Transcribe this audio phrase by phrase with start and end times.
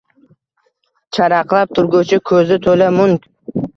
[1.17, 3.15] Charaqlab turguvchi ko’zi to’la mung…